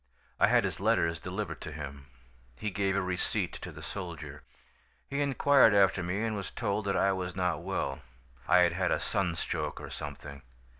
"I 0.39 0.47
had 0.47 0.63
his 0.63 0.79
letters 0.79 1.19
delivered 1.19 1.61
to 1.61 1.71
him. 1.71 2.07
He 2.55 2.71
gave 2.71 2.95
a 2.95 3.03
receipt 3.03 3.53
to 3.61 3.71
the 3.71 3.83
soldier. 3.83 4.41
He 5.07 5.21
inquired 5.21 5.75
after 5.75 6.01
me 6.01 6.23
and 6.23 6.35
was 6.35 6.49
told 6.49 6.85
that 6.85 6.97
I 6.97 7.11
was 7.11 7.35
not 7.35 7.61
well. 7.61 7.99
I 8.47 8.61
had 8.61 8.73
had 8.73 8.89
a 8.89 8.99
sunstroke, 8.99 9.79
or 9.79 9.91
something. 9.91 10.41